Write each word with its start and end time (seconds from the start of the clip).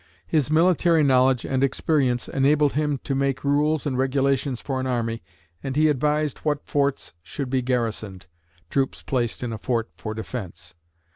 His 0.25 0.49
military 0.49 1.03
knowledge 1.03 1.45
and 1.45 1.63
experience 1.63 2.27
enabled 2.27 2.73
him 2.73 2.99
to 3.03 3.13
make 3.13 3.43
rules 3.43 3.85
and 3.85 3.95
regulations 3.99 4.59
for 4.59 4.79
an 4.79 4.87
army, 4.87 5.21
and 5.61 5.75
he 5.75 5.89
advised 5.89 6.39
what 6.39 6.65
forts 6.65 7.13
should 7.21 7.51
be 7.51 7.61
garrisoned. 7.61 8.25
(Troops 8.71 9.03
placed 9.03 9.43
in 9.43 9.53
a 9.53 9.59
fort 9.59 9.91
for 9.97 10.15
defense.) 10.15 10.73